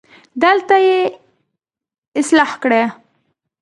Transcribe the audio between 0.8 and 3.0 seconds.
يې اصلاح کړه